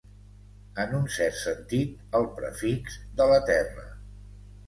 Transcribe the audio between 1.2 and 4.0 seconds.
sentit, el prefix de la Terra.